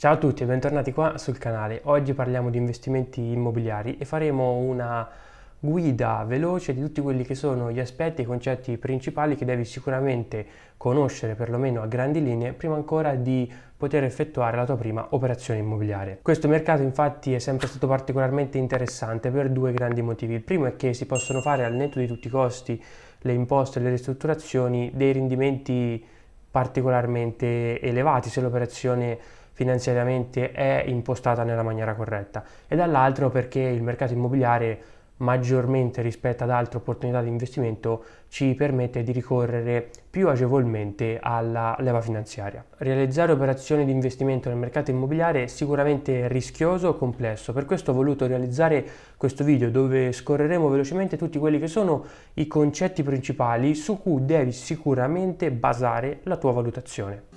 [0.00, 1.80] Ciao a tutti e bentornati qua sul canale.
[1.86, 5.04] Oggi parliamo di investimenti immobiliari e faremo una
[5.58, 9.64] guida veloce di tutti quelli che sono gli aspetti e i concetti principali che devi
[9.64, 15.58] sicuramente conoscere perlomeno a grandi linee prima ancora di poter effettuare la tua prima operazione
[15.58, 16.20] immobiliare.
[16.22, 20.34] Questo mercato infatti è sempre stato particolarmente interessante per due grandi motivi.
[20.34, 22.80] Il primo è che si possono fare al netto di tutti i costi,
[23.22, 26.06] le imposte e le ristrutturazioni dei rendimenti
[26.50, 29.18] particolarmente elevati se l'operazione
[29.58, 34.82] finanziariamente è impostata nella maniera corretta e dall'altro perché il mercato immobiliare
[35.18, 42.00] maggiormente rispetto ad altre opportunità di investimento ci permette di ricorrere più agevolmente alla leva
[42.00, 42.64] finanziaria.
[42.76, 47.94] Realizzare operazioni di investimento nel mercato immobiliare è sicuramente rischioso e complesso, per questo ho
[47.94, 48.86] voluto realizzare
[49.16, 54.52] questo video dove scorreremo velocemente tutti quelli che sono i concetti principali su cui devi
[54.52, 57.27] sicuramente basare la tua valutazione.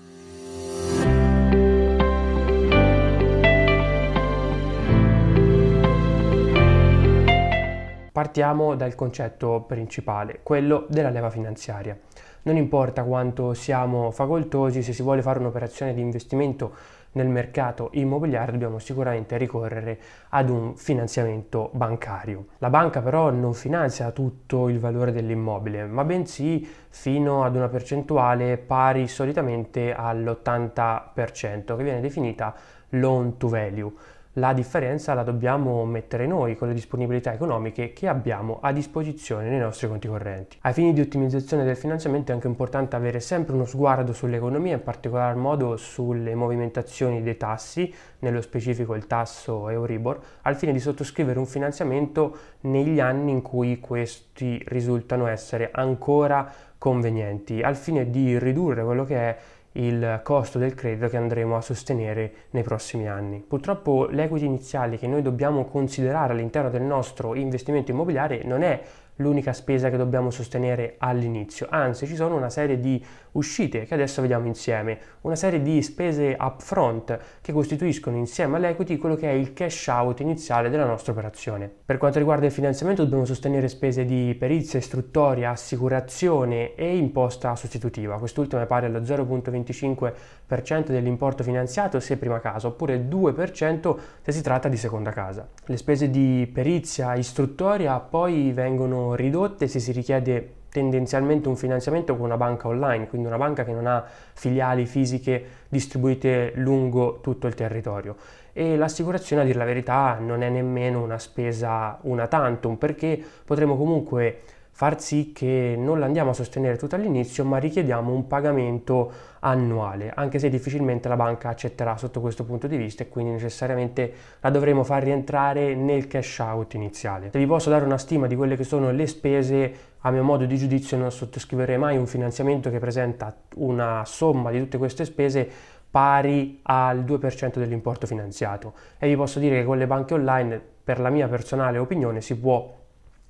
[8.32, 12.00] Partiamo dal concetto principale, quello della leva finanziaria.
[12.44, 16.74] Non importa quanto siamo facoltosi, se si vuole fare un'operazione di investimento
[17.12, 22.46] nel mercato immobiliare dobbiamo sicuramente ricorrere ad un finanziamento bancario.
[22.60, 28.58] La banca però non finanzia tutto il valore dell'immobile, ma bensì fino ad una percentuale
[28.58, 32.56] pari solitamente all'80% che viene definita
[32.92, 33.92] loan to value.
[34.36, 39.60] La differenza la dobbiamo mettere noi con le disponibilità economiche che abbiamo a disposizione nei
[39.60, 40.58] nostri conti correnti.
[40.62, 44.84] Ai fini di ottimizzazione del finanziamento è anche importante avere sempre uno sguardo sull'economia, in
[44.84, 51.38] particolar modo sulle movimentazioni dei tassi, nello specifico il tasso Euribor, al fine di sottoscrivere
[51.38, 58.82] un finanziamento negli anni in cui questi risultano essere ancora convenienti, al fine di ridurre
[58.86, 59.38] quello che è
[59.74, 63.44] il costo del credito che andremo a sostenere nei prossimi anni.
[63.46, 68.82] Purtroppo l'equity iniziale che noi dobbiamo considerare all'interno del nostro investimento immobiliare non è
[69.22, 74.22] l'unica spesa che dobbiamo sostenere all'inizio, anzi ci sono una serie di uscite che adesso
[74.22, 79.54] vediamo insieme, una serie di spese upfront che costituiscono insieme all'equity quello che è il
[79.54, 81.72] cash out iniziale della nostra operazione.
[81.86, 88.18] Per quanto riguarda il finanziamento dobbiamo sostenere spese di perizia, istruttoria, assicurazione e imposta sostitutiva,
[88.18, 94.42] quest'ultima è pari allo 0.25% dell'importo finanziato se prima casa oppure il 2% se si
[94.42, 95.48] tratta di seconda casa.
[95.66, 102.26] Le spese di perizia, istruttoria poi vengono ridotte se si richiede tendenzialmente un finanziamento con
[102.26, 107.54] una banca online, quindi una banca che non ha filiali fisiche distribuite lungo tutto il
[107.54, 108.16] territorio.
[108.54, 113.78] E l'assicurazione, a dire la verità, non è nemmeno una spesa una tantum, perché potremo
[113.78, 114.40] comunque
[114.82, 119.12] far sì che non l'andiamo a sostenere tutto all'inizio, ma richiediamo un pagamento
[119.42, 124.12] annuale, anche se difficilmente la banca accetterà sotto questo punto di vista e quindi necessariamente
[124.40, 127.30] la dovremo far rientrare nel cash out iniziale.
[127.32, 130.46] Se vi posso dare una stima di quelle che sono le spese, a mio modo
[130.46, 135.48] di giudizio non sottoscriverei mai un finanziamento che presenta una somma di tutte queste spese
[135.92, 141.00] pari al 2% dell'importo finanziato e vi posso dire che con le banche online per
[141.00, 142.80] la mia personale opinione si può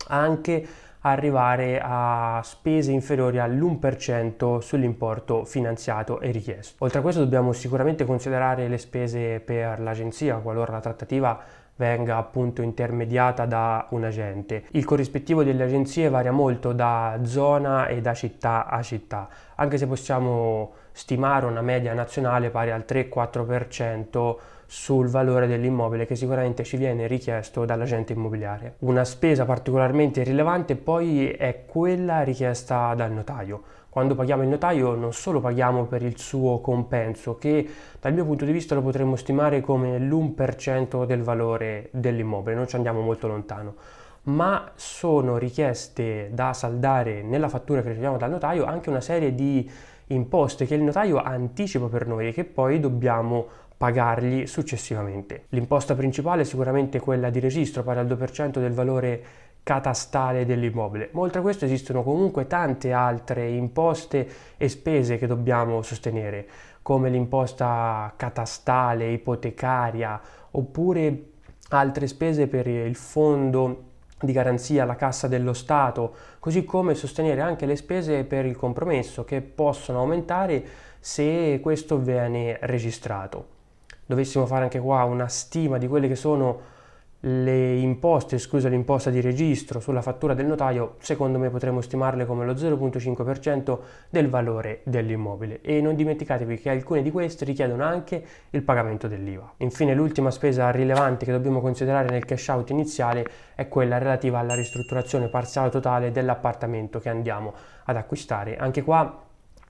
[0.07, 6.83] anche arrivare a spese inferiori all'1% sull'importo finanziato e richiesto.
[6.83, 11.39] Oltre a questo dobbiamo sicuramente considerare le spese per l'agenzia qualora la trattativa
[11.81, 14.65] venga appunto intermediata da un agente.
[14.71, 19.88] Il corrispettivo delle agenzie varia molto da zona e da città a città, anche se
[19.88, 27.06] possiamo stimare una media nazionale pari al 3-4% sul valore dell'immobile che sicuramente ci viene
[27.06, 28.75] richiesto dall'agente immobiliare.
[28.80, 33.63] Una spesa particolarmente rilevante poi è quella richiesta dal notaio.
[33.89, 37.68] Quando paghiamo il notaio non solo paghiamo per il suo compenso, che
[38.00, 42.77] dal mio punto di vista lo potremmo stimare come l'1% del valore dell'immobile, non ci
[42.77, 43.75] andiamo molto lontano,
[44.23, 49.69] ma sono richieste da saldare nella fattura che riceviamo dal notaio anche una serie di
[50.07, 53.47] imposte che il notaio anticipa per noi e che poi dobbiamo
[53.77, 55.45] pagargli successivamente.
[55.50, 59.23] L'imposta principale è sicuramente quella di registro, pari al 2% del valore
[59.63, 61.09] catastale dell'immobile.
[61.13, 64.27] Ma oltre a questo esistono comunque tante altre imposte
[64.57, 66.47] e spese che dobbiamo sostenere,
[66.83, 70.19] come l'imposta catastale, ipotecaria,
[70.51, 71.23] oppure
[71.69, 73.89] altre spese per il fondo
[74.25, 79.23] di garanzia, la cassa dello Stato, così come sostenere anche le spese per il compromesso
[79.23, 80.63] che possono aumentare
[81.00, 83.45] se questo viene registrato.
[84.06, 86.59] Dovessimo fare anche qua una stima di quelle che sono
[87.21, 92.45] le imposte, esclusa l'imposta di registro sulla fattura del notaio, secondo me potremmo stimarle come
[92.45, 93.79] lo 0,5%
[94.09, 95.62] del valore dell'immobile.
[95.62, 99.53] E non dimenticatevi che alcune di queste richiedono anche il pagamento dell'IVA.
[99.57, 104.56] Infine, l'ultima spesa rilevante che dobbiamo considerare nel cash out iniziale è quella relativa alla
[104.56, 107.53] ristrutturazione parziale o totale dell'appartamento che andiamo
[107.85, 108.57] ad acquistare.
[108.57, 109.25] Anche qua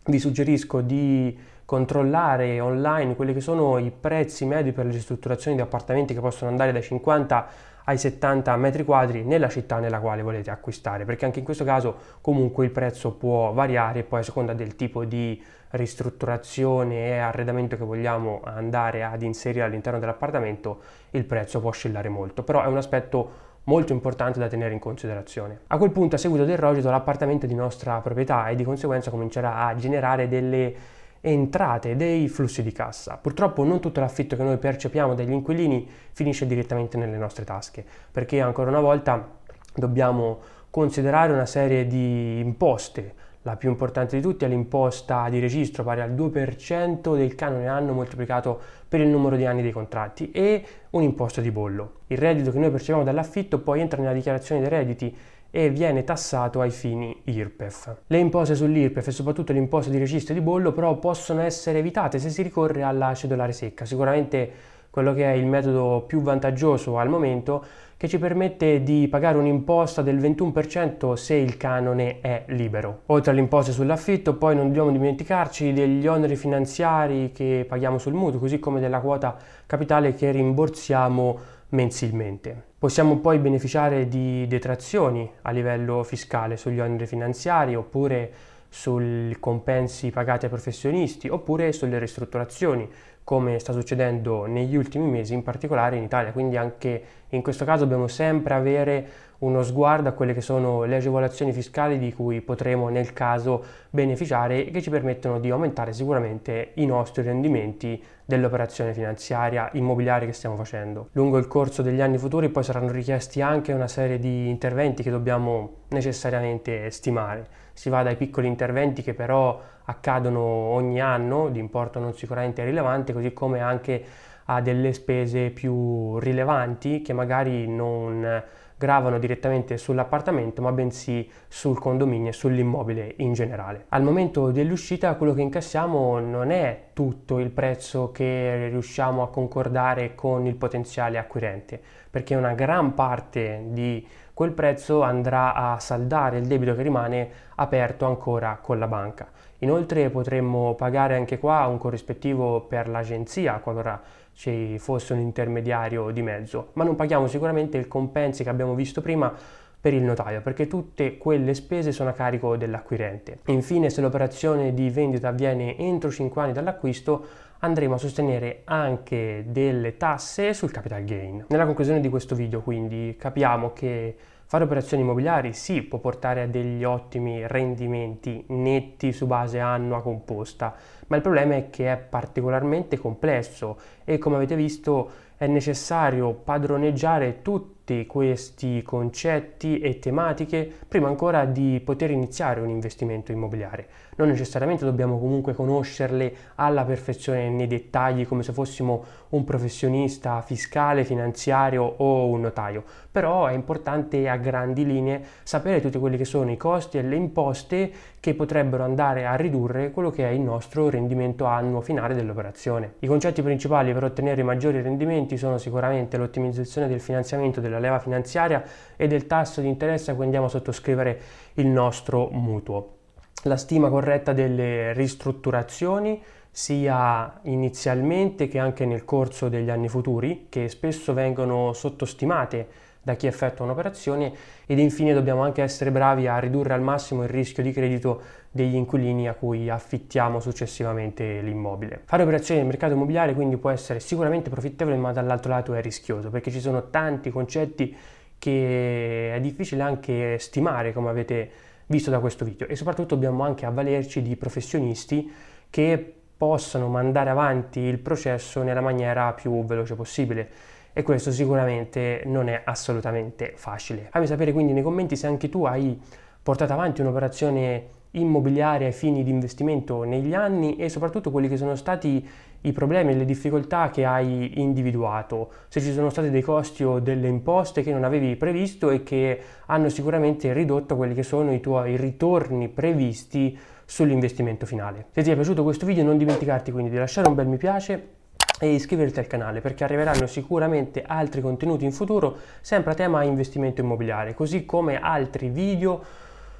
[0.05, 1.37] vi suggerisco di
[1.71, 6.51] controllare online quelli che sono i prezzi medi per le ristrutturazioni di appartamenti che possono
[6.51, 7.47] andare dai 50
[7.85, 11.95] ai 70 metri quadri nella città nella quale volete acquistare, perché anche in questo caso
[12.19, 17.85] comunque il prezzo può variare poi a seconda del tipo di ristrutturazione e arredamento che
[17.85, 20.81] vogliamo andare ad inserire all'interno dell'appartamento,
[21.11, 23.31] il prezzo può oscillare molto, però è un aspetto
[23.63, 25.61] molto importante da tenere in considerazione.
[25.67, 29.67] A quel punto, a seguito del rogito, l'appartamento di nostra proprietà e di conseguenza comincerà
[29.67, 33.17] a generare delle entrate, dei flussi di cassa.
[33.17, 38.41] Purtroppo non tutto l'affitto che noi percepiamo dagli inquilini finisce direttamente nelle nostre tasche, perché
[38.41, 39.39] ancora una volta
[39.73, 40.39] dobbiamo
[40.69, 43.29] considerare una serie di imposte.
[43.43, 47.91] La più importante di tutte è l'imposta di registro pari al 2% del canone anno
[47.91, 52.01] moltiplicato per il numero di anni dei contratti e un imposto di bollo.
[52.07, 55.15] Il reddito che noi percepiamo dall'affitto poi entra nella dichiarazione dei redditi
[55.51, 57.97] e viene tassato ai fini IRPEF.
[58.07, 62.29] Le imposte sull'IRPEF e soprattutto l'imposta di registro di bollo però possono essere evitate se
[62.29, 64.51] si ricorre alla cedolare secca, sicuramente
[64.89, 67.63] quello che è il metodo più vantaggioso al momento
[67.95, 73.01] che ci permette di pagare un'imposta del 21% se il canone è libero.
[73.07, 78.39] Oltre alle imposte sull'affitto, poi non dobbiamo dimenticarci degli oneri finanziari che paghiamo sul mutuo,
[78.39, 79.37] così come della quota
[79.67, 81.39] capitale che rimborsiamo
[81.69, 82.70] mensilmente.
[82.81, 88.31] Possiamo poi beneficiare di detrazioni a livello fiscale sugli oneri finanziari oppure
[88.69, 92.89] sui compensi pagati ai professionisti oppure sulle ristrutturazioni
[93.23, 96.31] come sta succedendo negli ultimi mesi, in particolare in Italia.
[96.31, 99.09] Quindi anche in questo caso dobbiamo sempre avere
[99.41, 104.67] uno sguardo a quelle che sono le agevolazioni fiscali di cui potremo nel caso beneficiare
[104.67, 110.55] e che ci permettono di aumentare sicuramente i nostri rendimenti dell'operazione finanziaria immobiliare che stiamo
[110.55, 111.09] facendo.
[111.13, 115.09] Lungo il corso degli anni futuri poi saranno richiesti anche una serie di interventi che
[115.09, 117.47] dobbiamo necessariamente stimare.
[117.73, 123.11] Si va dai piccoli interventi che però accadono ogni anno di importo non sicuramente rilevante,
[123.11, 124.03] così come anche
[124.45, 128.43] a delle spese più rilevanti che magari non
[128.81, 133.85] gravano direttamente sull'appartamento ma bensì sul condominio e sull'immobile in generale.
[133.89, 140.15] Al momento dell'uscita quello che incassiamo non è tutto il prezzo che riusciamo a concordare
[140.15, 141.79] con il potenziale acquirente
[142.09, 144.03] perché una gran parte di
[144.33, 149.29] quel prezzo andrà a saldare il debito che rimane aperto ancora con la banca.
[149.63, 154.01] Inoltre potremmo pagare anche qua un corrispettivo per l'agenzia qualora
[154.33, 159.01] ci fosse un intermediario di mezzo, ma non paghiamo sicuramente il compensi che abbiamo visto
[159.01, 159.31] prima
[159.79, 163.39] per il notaio, perché tutte quelle spese sono a carico dell'acquirente.
[163.47, 167.25] Infine, se l'operazione di vendita avviene entro 5 anni dall'acquisto,
[167.59, 171.45] andremo a sostenere anche delle tasse sul capital gain.
[171.49, 174.15] Nella conclusione di questo video, quindi, capiamo che
[174.51, 180.75] Fare operazioni immobiliari sì, può portare a degli ottimi rendimenti netti su base annua composta,
[181.07, 187.41] ma il problema è che è particolarmente complesso e come avete visto è necessario padroneggiare
[187.41, 193.87] tutti questi concetti e tematiche prima ancora di poter iniziare un investimento immobiliare.
[194.17, 201.05] Non necessariamente dobbiamo comunque conoscerle alla perfezione nei dettagli come se fossimo un professionista fiscale,
[201.05, 206.51] finanziario o un notaio, però è importante a grandi linee sapere tutti quelli che sono
[206.51, 207.91] i costi e le imposte
[208.21, 212.93] che potrebbero andare a ridurre quello che è il nostro rendimento annuo finale dell'operazione.
[212.99, 218.63] I concetti principali per ottenere maggiori rendimenti sono sicuramente l'ottimizzazione del finanziamento della leva finanziaria
[218.95, 221.19] e del tasso di interesse a cui andiamo a sottoscrivere
[221.55, 222.97] il nostro mutuo.
[223.45, 230.69] La stima corretta delle ristrutturazioni sia inizialmente che anche nel corso degli anni futuri, che
[230.69, 232.67] spesso vengono sottostimate
[233.03, 234.31] da chi effettua un'operazione
[234.65, 238.75] ed infine dobbiamo anche essere bravi a ridurre al massimo il rischio di credito degli
[238.75, 242.01] inquilini a cui affittiamo successivamente l'immobile.
[242.05, 246.29] Fare operazioni nel mercato immobiliare quindi può essere sicuramente profittevole ma dall'altro lato è rischioso
[246.29, 247.95] perché ci sono tanti concetti
[248.37, 251.51] che è difficile anche stimare come avete
[251.87, 255.31] visto da questo video e soprattutto dobbiamo anche avvalerci di professionisti
[255.69, 260.49] che possano mandare avanti il processo nella maniera più veloce possibile
[260.93, 264.07] e questo sicuramente non è assolutamente facile.
[264.11, 265.99] Fammi sapere quindi nei commenti se anche tu hai
[266.41, 271.75] portato avanti un'operazione immobiliare ai fini di investimento negli anni e soprattutto quelli che sono
[271.75, 272.27] stati
[272.63, 276.99] i problemi e le difficoltà che hai individuato, se ci sono stati dei costi o
[276.99, 281.59] delle imposte che non avevi previsto e che hanno sicuramente ridotto quelli che sono i
[281.59, 285.07] tuoi ritorni previsti sull'investimento finale.
[285.11, 288.19] Se ti è piaciuto questo video non dimenticarti quindi di lasciare un bel mi piace
[288.61, 293.81] e iscriverti al canale perché arriveranno sicuramente altri contenuti in futuro sempre a tema investimento
[293.81, 296.03] immobiliare, così come altri video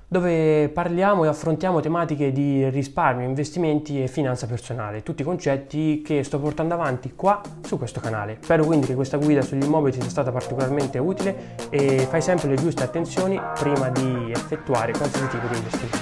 [0.07, 6.37] dove parliamo e affrontiamo tematiche di risparmio, investimenti e finanza personale, tutti concetti che sto
[6.39, 8.39] portando avanti qua su questo canale.
[8.41, 12.55] Spero quindi che questa guida sugli immobili sia stata particolarmente utile e fai sempre le
[12.55, 15.97] giuste attenzioni prima di effettuare qualsiasi tipo di investimento.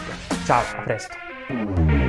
[0.45, 2.08] Ciao, a presto!